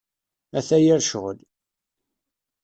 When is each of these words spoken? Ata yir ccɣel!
Ata 0.57 0.77
yir 0.83 1.01
ccɣel! 1.05 1.39